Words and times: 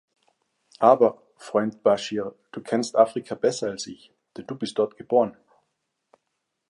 Aber, 0.79 1.21
Freund 1.37 1.83
Bashir, 1.83 2.33
du 2.51 2.61
kennst 2.63 2.95
Afrika 2.95 3.35
besser 3.35 3.69
als 3.69 3.85
ich, 3.85 4.11
denn 4.35 4.47
du 4.47 4.55
bist 4.57 4.79
dort 4.79 4.97
geboren. 4.97 5.37